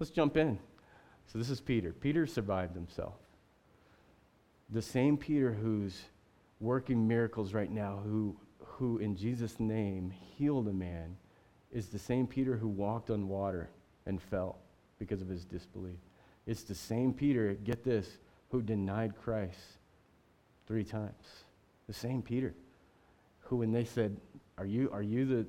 [0.00, 0.58] Let's jump in.
[1.30, 1.92] So this is Peter.
[1.92, 3.14] Peter survived himself.
[4.70, 6.02] The same Peter who's
[6.60, 11.16] working miracles right now, who, who in Jesus' name healed a man,
[11.72, 13.68] is the same Peter who walked on water
[14.06, 14.58] and fell
[14.98, 15.98] because of his disbelief.
[16.46, 18.18] It's the same Peter, get this,
[18.50, 19.58] who denied Christ
[20.66, 21.44] three times.
[21.86, 22.54] The same Peter
[23.48, 24.16] who, when they said,
[24.58, 25.46] Are you, are you the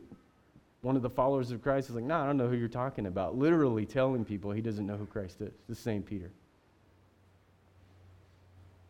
[0.81, 3.05] one of the followers of Christ He's like, no, I don't know who you're talking
[3.05, 3.37] about.
[3.37, 5.51] Literally telling people he doesn't know who Christ is.
[5.67, 6.31] The same Peter.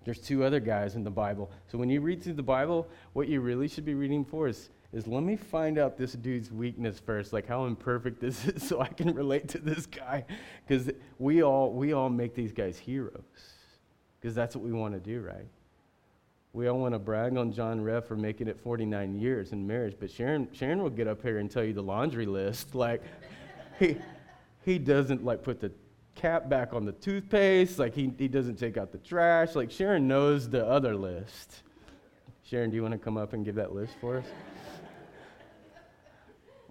[0.05, 1.51] There's two other guys in the Bible.
[1.67, 4.69] So when you read through the Bible, what you really should be reading for is,
[4.93, 8.79] is let me find out this dude's weakness first, like how imperfect this is, so
[8.81, 10.25] I can relate to this guy.
[10.67, 13.21] Because we all, we all make these guys heroes.
[14.19, 15.47] Because that's what we want to do, right?
[16.53, 19.95] We all want to brag on John Rev for making it 49 years in marriage,
[19.99, 22.73] but Sharon, Sharon will get up here and tell you the laundry list.
[22.79, 23.03] Like,
[23.77, 23.97] he,
[24.63, 25.71] he doesn't like put the
[26.15, 27.79] cap back on the toothpaste.
[27.79, 29.55] Like, he, he doesn't take out the trash.
[29.55, 31.63] Like, Sharon knows the other list.
[32.43, 34.25] Sharon, do you want to come up and give that list for us?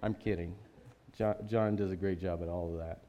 [0.03, 0.55] I'm kidding.
[1.17, 3.01] John, John does a great job at all of that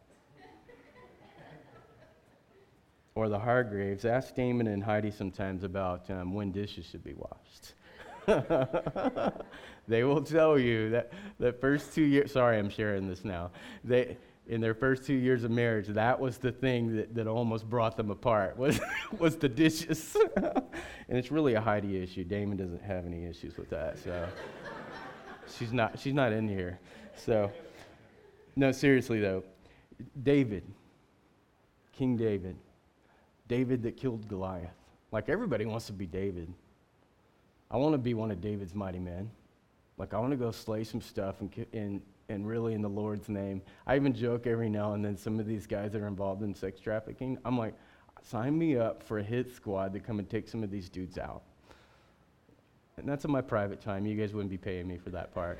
[3.15, 7.75] or the Hargraves, ask Damon and Heidi sometimes about um, when dishes should be washed.
[9.89, 13.51] they will tell you that the first two years, sorry, I'm sharing this now.
[13.85, 14.17] They,
[14.51, 17.97] in their first two years of marriage, that was the thing that, that almost brought
[17.97, 18.81] them apart, was,
[19.19, 20.17] was the dishes.
[20.37, 22.25] and it's really a Heidi issue.
[22.25, 24.29] Damon doesn't have any issues with that, so
[25.57, 26.81] she's, not, she's not in here.
[27.15, 27.53] So,
[28.57, 29.45] no, seriously though,
[30.21, 30.65] David,
[31.93, 32.57] King David,
[33.47, 34.75] David that killed Goliath.
[35.13, 36.53] Like everybody wants to be David.
[37.71, 39.31] I want to be one of David's mighty men.
[39.97, 43.29] Like I want to go slay some stuff and, and, and really in the Lord's
[43.29, 43.61] name.
[43.87, 46.55] I even joke every now and then some of these guys that are involved in
[46.55, 47.37] sex trafficking.
[47.45, 47.75] I'm like,
[48.23, 51.19] sign me up for a hit squad to come and take some of these dudes
[51.19, 51.43] out.
[52.97, 54.07] And that's in my private time.
[54.07, 55.59] You guys wouldn't be paying me for that part.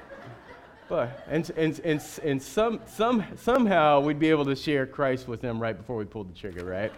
[0.88, 5.40] but, and, and, and, and some, some, somehow we'd be able to share Christ with
[5.40, 6.92] them right before we pulled the trigger, right?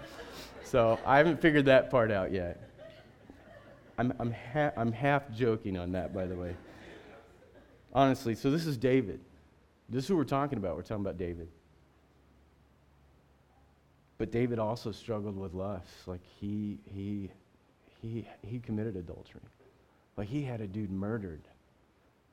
[0.64, 2.68] So I haven't figured that part out yet.
[3.98, 6.56] I'm, I'm, ha- I'm half joking on that, by the way.
[7.92, 9.20] Honestly, so this is David.
[9.88, 10.76] This is who we're talking about.
[10.76, 11.48] We're talking about David.
[14.18, 16.06] But David also struggled with lust.
[16.06, 17.30] Like he he
[18.00, 19.40] he he committed adultery.
[20.16, 21.42] Like he had a dude murdered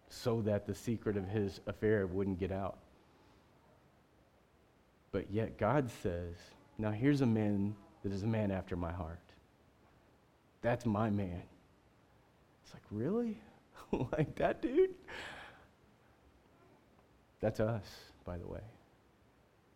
[0.10, 2.78] so that the secret of his affair wouldn't get out.
[5.12, 6.36] But yet God says,
[6.78, 9.20] now here's a man that is a man after my heart.
[10.62, 11.42] That's my man.
[12.64, 13.38] It's like, really?
[14.12, 14.92] like that dude?
[17.42, 17.86] That's us,
[18.26, 18.62] by the way.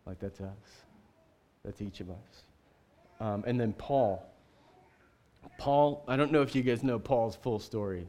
[0.06, 0.84] Like, that's us.
[1.64, 2.44] That's each of us.
[3.20, 4.26] Um, and then Paul.
[5.58, 8.08] Paul, I don't know if you guys know Paul's full story.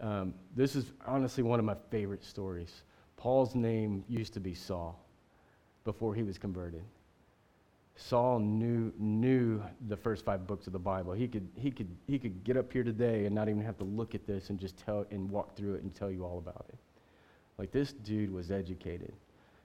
[0.00, 2.82] Um, this is honestly one of my favorite stories.
[3.16, 4.98] Paul's name used to be Saul
[5.84, 6.82] before he was converted.
[7.96, 11.12] Saul knew, knew the first five books of the Bible.
[11.12, 13.84] He could, he, could, he could get up here today and not even have to
[13.84, 16.66] look at this and just tell and walk through it and tell you all about
[16.68, 16.78] it.
[17.58, 19.12] Like this dude was educated.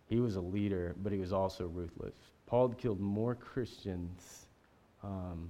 [0.07, 2.13] He was a leader, but he was also ruthless.
[2.45, 4.47] Paul killed more Christians.
[5.03, 5.49] Um,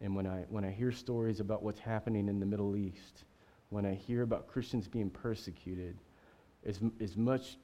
[0.00, 3.24] and when I, when I hear stories about what's happening in the Middle East,
[3.70, 5.96] when I hear about Christians being persecuted,
[6.64, 7.56] as, as much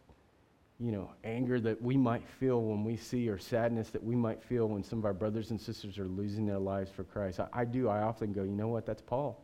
[0.82, 4.42] you know, anger that we might feel when we see, or sadness that we might
[4.42, 7.38] feel when some of our brothers and sisters are losing their lives for Christ.
[7.38, 7.88] I, I do.
[7.88, 8.84] I often go, you know what?
[8.84, 9.40] That's Paul,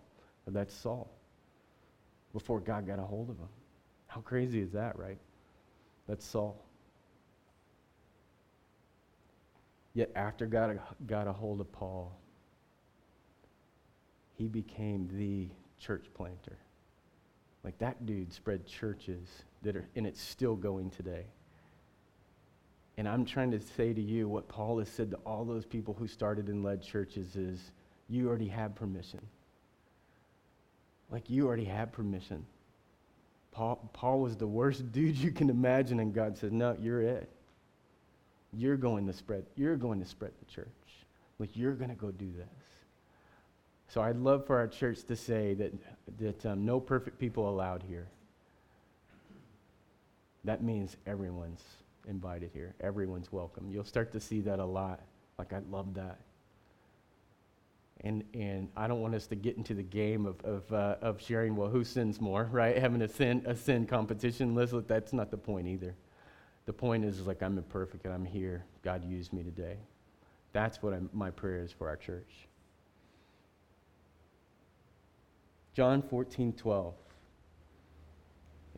[0.47, 1.09] or that's Saul.
[2.33, 3.49] Before God got a hold of him.
[4.19, 5.17] How crazy is that, right?
[6.09, 6.61] That's Saul.
[9.95, 12.19] Yet after God got a hold of Paul,
[14.35, 15.47] he became the
[15.79, 16.59] church planter.
[17.63, 19.29] Like that dude spread churches
[19.63, 21.27] that are, and it's still going today.
[22.97, 25.95] And I'm trying to say to you what Paul has said to all those people
[25.95, 27.71] who started and led churches is
[28.09, 29.25] you already have permission.
[31.09, 32.45] Like you already have permission.
[33.59, 37.29] Paul, Paul was the worst dude you can imagine, and God said, No, you're it.
[38.53, 40.69] You're going to spread, you're going to spread the church.
[41.41, 42.47] Like you're going to go do this.
[43.89, 45.73] So I'd love for our church to say that,
[46.19, 48.07] that um, no perfect people allowed here.
[50.45, 51.63] That means everyone's
[52.07, 52.75] invited here.
[52.81, 53.71] Everyone's welcome.
[53.71, 55.01] You'll start to see that a lot.
[55.37, 56.19] Like, I love that.
[58.03, 61.21] And, and I don't want us to get into the game of, of, uh, of
[61.21, 62.77] sharing, well, who sins more, right?
[62.79, 64.55] Having a sin, a sin competition.
[64.55, 65.95] Leslie, that's not the point either.
[66.67, 68.65] The point is, is like, I'm imperfect and I'm here.
[68.83, 69.79] God used me today.
[70.53, 72.47] That's what I'm, my prayer is for our church.
[75.75, 76.95] John 14, 12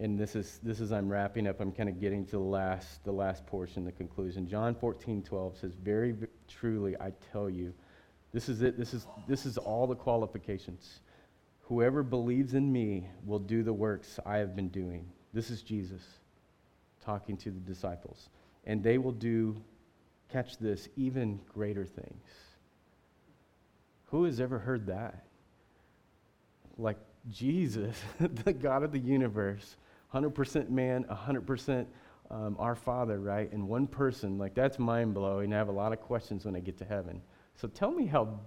[0.00, 1.60] and this is this is I'm wrapping up.
[1.60, 4.48] I'm kind of getting to the last the last portion, the conclusion.
[4.48, 6.16] John 14, 12 says, Very
[6.48, 7.72] truly I tell you,
[8.32, 11.00] this is it, this is this is all the qualifications.
[11.62, 15.06] Whoever believes in me will do the works I have been doing.
[15.32, 16.02] This is Jesus
[17.04, 18.28] talking to the disciples.
[18.64, 19.56] And they will do,
[20.30, 22.26] catch this, even greater things.
[24.06, 25.24] Who has ever heard that?
[26.76, 26.98] Like
[27.30, 29.76] Jesus, the God of the universe,
[30.12, 31.86] 100% man, 100%
[32.30, 33.50] um, our Father, right?
[33.52, 35.52] And one person, like that's mind blowing.
[35.52, 37.22] I have a lot of questions when I get to heaven.
[37.56, 38.40] So tell me how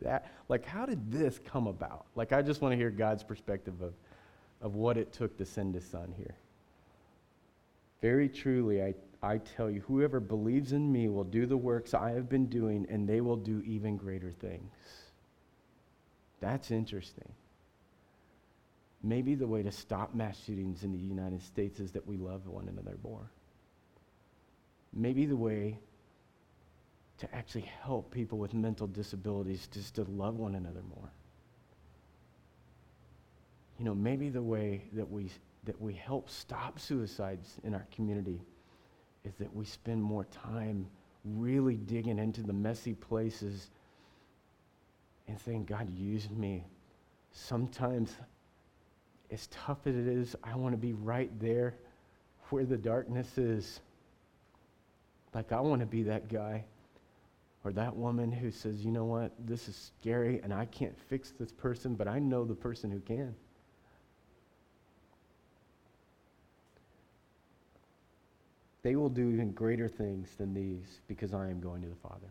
[0.00, 2.06] that, like, how did this come about?
[2.14, 3.94] Like, I just want to hear God's perspective of,
[4.60, 6.34] of what it took to send his son here.
[8.00, 12.10] Very truly, I, I tell you, whoever believes in me will do the works I
[12.10, 14.72] have been doing, and they will do even greater things.
[16.40, 17.32] That's interesting.
[19.04, 22.46] Maybe the way to stop mass shootings in the United States is that we love
[22.46, 23.30] one another more.
[24.92, 25.78] Maybe the way
[27.18, 31.10] to actually help people with mental disabilities just to love one another more.
[33.78, 35.30] You know, maybe the way that we,
[35.64, 38.40] that we help stop suicides in our community
[39.24, 40.86] is that we spend more time
[41.24, 43.70] really digging into the messy places
[45.28, 46.64] and saying, God, use me.
[47.30, 48.14] Sometimes
[49.30, 51.74] as tough as it is, I want to be right there
[52.50, 53.80] where the darkness is.
[55.34, 56.64] Like, I want to be that guy
[57.64, 61.30] or that woman who says, you know what, this is scary and I can't fix
[61.30, 63.34] this person, but I know the person who can.
[68.82, 72.28] They will do even greater things than these because I am going to the Father.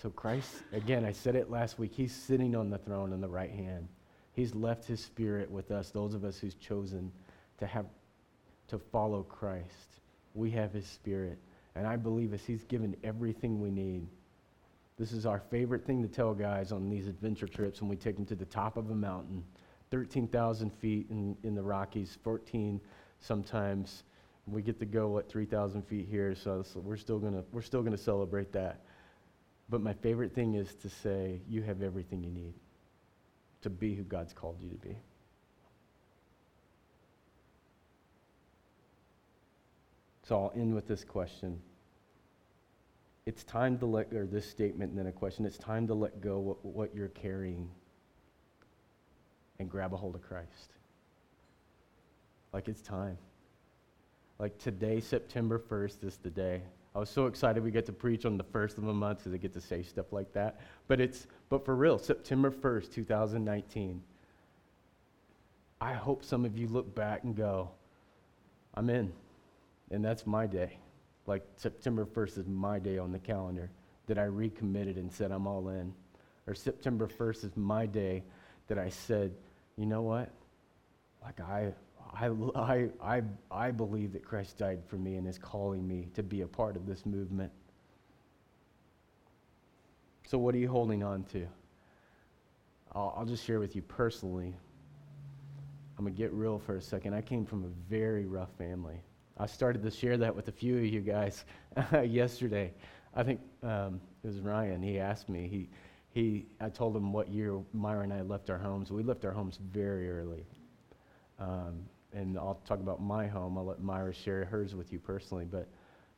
[0.00, 3.28] So, Christ, again, I said it last week, he's sitting on the throne in the
[3.28, 3.88] right hand
[4.34, 7.12] He's left his spirit with us, those of us who's chosen
[7.58, 7.86] to have
[8.68, 10.00] to follow Christ.
[10.34, 11.38] We have his spirit.
[11.76, 14.06] And I believe as he's given everything we need.
[14.96, 18.14] This is our favorite thing to tell guys on these adventure trips when we take
[18.14, 19.42] them to the top of a mountain,
[19.90, 22.80] 13,000 feet in, in the Rockies, 14
[23.18, 24.04] sometimes.
[24.46, 27.82] We get to go, at 3,000 feet here, so, we're still going to we're still
[27.82, 28.80] gonna celebrate that.
[29.68, 32.54] But my favorite thing is to say, you have everything you need
[33.62, 34.96] to be who God's called you to be.
[40.26, 41.60] So I'll end with this question.
[43.26, 46.20] It's time to let, or this statement and then a question, it's time to let
[46.20, 47.70] go what, what you're carrying
[49.58, 50.72] and grab a hold of Christ.
[52.52, 53.18] Like it's time.
[54.38, 56.62] Like today, September 1st, is the day.
[56.94, 59.32] I was so excited we get to preach on the first of the month because
[59.32, 60.60] I get to say stuff like that.
[60.86, 64.02] But it's, but for real, September 1st, 2019.
[65.80, 67.70] I hope some of you look back and go,
[68.74, 69.12] I'm in.
[69.94, 70.78] And that's my day.
[71.26, 73.70] Like September 1st is my day on the calendar
[74.06, 75.94] that I recommitted and said, I'm all in.
[76.46, 78.24] Or September 1st is my day
[78.66, 79.32] that I said,
[79.76, 80.30] you know what?
[81.22, 81.72] Like I,
[82.12, 86.22] I, I, I, I believe that Christ died for me and is calling me to
[86.22, 87.52] be a part of this movement.
[90.26, 91.46] So, what are you holding on to?
[92.92, 94.54] I'll, I'll just share with you personally.
[95.96, 97.14] I'm going to get real for a second.
[97.14, 99.00] I came from a very rough family.
[99.36, 101.44] I started to share that with a few of you guys
[102.04, 102.72] yesterday.
[103.14, 104.82] I think um, it was Ryan.
[104.82, 105.48] He asked me.
[105.48, 105.68] He,
[106.10, 108.92] he, I told him what year Myra and I left our homes.
[108.92, 110.46] We left our homes very early.
[111.40, 111.80] Um,
[112.12, 113.58] and I'll talk about my home.
[113.58, 115.44] I'll let Myra share hers with you personally.
[115.44, 115.68] But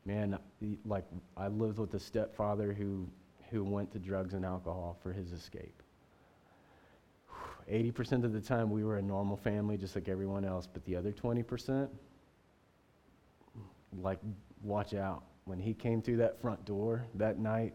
[0.04, 0.38] man,
[0.84, 1.04] like
[1.38, 3.08] I lived with a stepfather who,
[3.50, 5.82] who went to drugs and alcohol for his escape.
[7.70, 10.94] 80% of the time we were a normal family just like everyone else, but the
[10.94, 11.88] other 20%,
[14.02, 14.18] like,
[14.62, 15.24] watch out.
[15.44, 17.74] When he came through that front door that night,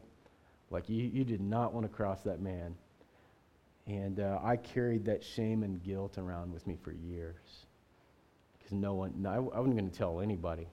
[0.70, 2.76] like, you, you did not want to cross that man.
[3.88, 7.66] And uh, I carried that shame and guilt around with me for years.
[8.58, 10.68] Because no one, no, I, I wasn't going to tell anybody.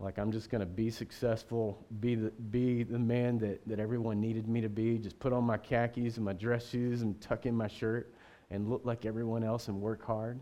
[0.00, 4.20] Like, I'm just going to be successful, be the, be the man that, that everyone
[4.20, 7.46] needed me to be, just put on my khakis and my dress shoes and tuck
[7.46, 8.14] in my shirt
[8.50, 10.38] and look like everyone else and work hard.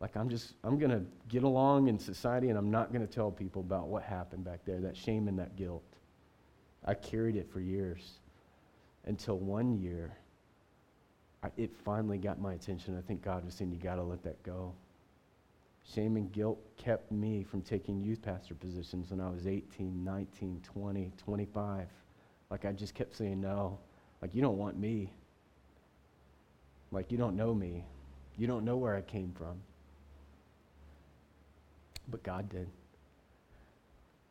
[0.00, 3.12] Like, I'm just, I'm going to get along in society and I'm not going to
[3.12, 5.82] tell people about what happened back there, that shame and that guilt.
[6.84, 8.18] I carried it for years
[9.04, 10.16] until one year
[11.42, 12.96] I, it finally got my attention.
[12.98, 14.74] I think God was saying, You got to let that go.
[15.94, 20.60] Shame and guilt kept me from taking youth pastor positions when I was 18, 19,
[20.62, 21.86] 20, 25.
[22.50, 23.78] Like, I just kept saying no.
[24.20, 25.12] Like, you don't want me.
[26.92, 27.84] Like, you don't know me.
[28.36, 29.60] You don't know where I came from.
[32.10, 32.68] But God did.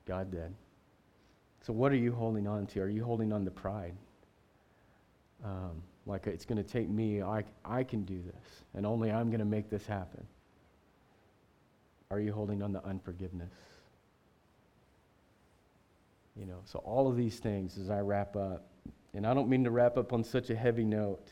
[0.06, 0.54] God did.
[1.62, 2.82] So, what are you holding on to?
[2.82, 3.94] Are you holding on to pride?
[5.44, 9.30] Um, like it's going to take me, I, I can do this, and only I'm
[9.30, 10.26] going to make this happen.
[12.12, 13.54] Are you holding on to unforgiveness?
[16.36, 18.66] You know, so all of these things as I wrap up,
[19.14, 21.28] and I don't mean to wrap up on such a heavy note,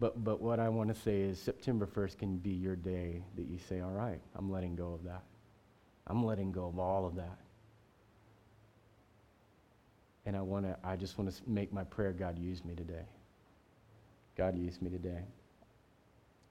[0.00, 3.46] but, but what I want to say is September 1st can be your day that
[3.46, 5.22] you say, all right, I'm letting go of that.
[6.06, 7.38] I'm letting go of all of that.
[10.24, 13.04] And I want to, I just want to make my prayer, God, use me today.
[14.36, 15.20] God, use me today.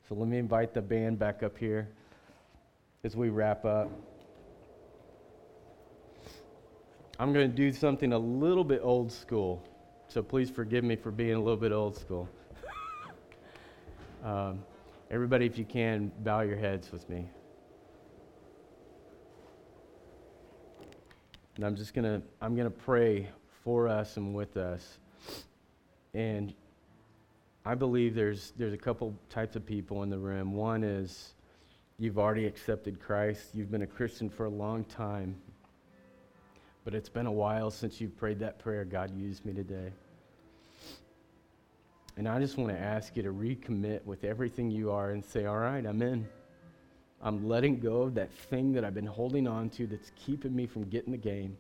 [0.08, 1.90] So let me invite the band back up here
[3.04, 3.90] as we wrap up.
[7.20, 9.64] I'm going to do something a little bit old school.
[10.08, 12.30] So please forgive me for being a little bit old school.
[14.24, 14.64] Um,
[15.10, 17.30] everybody, if you can, bow your heads with me.
[21.56, 23.30] And I'm just going to, I'm going to pray
[23.64, 24.98] for us and with us.
[26.14, 26.54] And
[27.66, 30.54] I believe there's, there's a couple types of people in the room.
[30.54, 31.34] One is
[31.98, 35.36] you've already accepted Christ, you've been a Christian for a long time,
[36.86, 39.92] but it's been a while since you've prayed that prayer God, used me today.
[42.20, 45.46] And I just want to ask you to recommit with everything you are and say,
[45.46, 46.28] All right, I'm in.
[47.22, 50.68] I'm letting go of that thing that I've been holding on to that's keeping me
[50.68, 51.58] from getting the game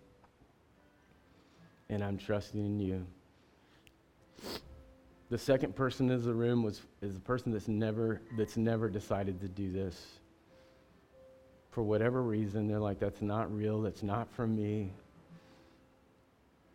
[1.89, 3.07] and I'm trusting in you.
[5.29, 9.39] The second person in the room was, is a person that's never, that's never decided
[9.39, 10.19] to do this.
[11.71, 14.91] For whatever reason, they're like, that's not real, that's not for me.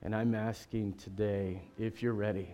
[0.02, 2.48] And I'm asking today, if you're ready,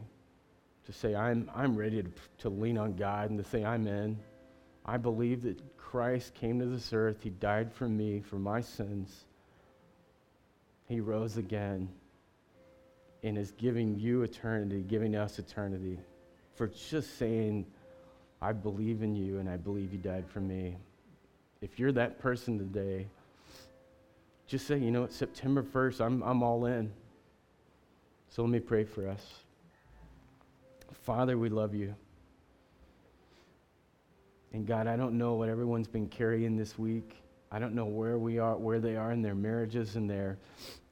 [0.86, 4.18] to say, I'm, I'm ready to, to lean on God and to say, I'm in.
[4.84, 7.22] I believe that Christ came to this earth.
[7.22, 9.24] He died for me, for my sins.
[10.88, 11.88] He rose again
[13.22, 15.98] and is giving you eternity, giving us eternity
[16.54, 17.66] for just saying,
[18.42, 20.76] I believe in you and I believe you died for me.
[21.60, 23.06] If you're that person today,
[24.46, 26.90] just say, you know what, September 1st, I'm, I'm all in.
[28.30, 29.24] So let me pray for us.
[31.10, 31.92] Father, we love you.
[34.52, 37.16] And God, I don't know what everyone's been carrying this week.
[37.50, 40.38] I don't know where we are, where they are in their marriages and their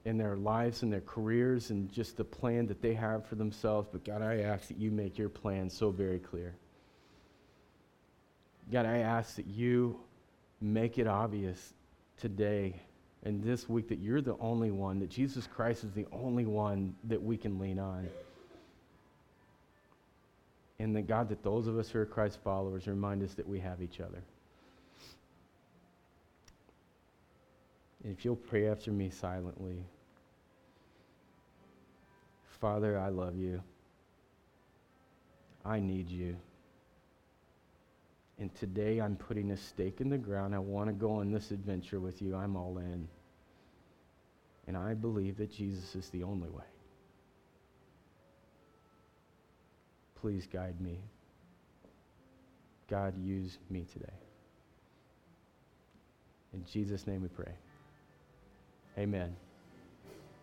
[0.03, 3.87] in their lives and their careers and just the plan that they have for themselves.
[3.89, 6.53] But God, I ask that you make your plan so very clear.
[8.69, 10.01] God, I ask that you
[10.59, 11.75] make it obvious
[12.19, 12.75] today
[13.23, 16.93] and this week that you're the only one, that Jesus Christ is the only one
[17.05, 18.09] that we can lean on.
[20.79, 23.59] And that God, that those of us who are Christ followers remind us that we
[23.59, 24.23] have each other.
[28.03, 29.83] And if you'll pray after me silently,
[32.61, 33.61] Father, I love you.
[35.65, 36.35] I need you.
[38.39, 40.55] And today I'm putting a stake in the ground.
[40.55, 42.35] I want to go on this adventure with you.
[42.35, 43.07] I'm all in.
[44.67, 46.63] And I believe that Jesus is the only way.
[50.21, 50.99] Please guide me.
[52.89, 54.05] God, use me today.
[56.53, 57.53] In Jesus' name we pray.
[58.97, 59.35] Amen.